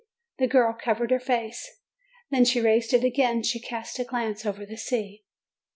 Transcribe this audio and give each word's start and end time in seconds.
The 0.39 0.47
girl 0.47 0.73
covered 0.83 1.11
her 1.11 1.19
face. 1.19 1.77
When 2.29 2.43
she 2.43 2.59
raised 2.59 2.91
it 2.91 3.03
again, 3.03 3.43
she 3.43 3.59
cast 3.59 3.99
a 3.99 4.03
glance 4.03 4.47
over 4.47 4.65
the 4.65 4.75
sea. 4.75 5.25